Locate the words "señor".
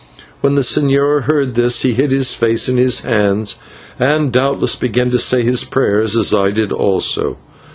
0.63-1.25